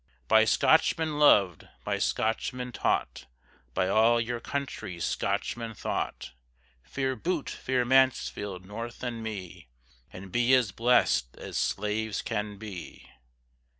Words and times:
By 0.27 0.45
Scotchmen 0.45 1.19
lov'd, 1.19 1.67
by 1.83 1.99
Scotchmen 1.99 2.71
taught, 2.71 3.27
By 3.75 3.87
all 3.87 4.19
your 4.19 4.39
country 4.39 4.99
Scotchmen 4.99 5.75
thought; 5.75 6.31
Fear 6.81 7.17
Bute, 7.17 7.51
fear 7.51 7.85
Mansfield, 7.85 8.65
North 8.65 9.03
and 9.03 9.21
me, 9.21 9.67
And 10.11 10.31
be 10.31 10.55
as 10.55 10.71
blest 10.71 11.37
as 11.37 11.55
slaves 11.55 12.23
can 12.23 12.57
be. 12.57 13.09